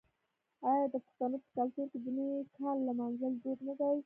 [0.69, 3.95] آیا د پښتنو په کلتور کې د نوي کال لمانځل دود نه دی؟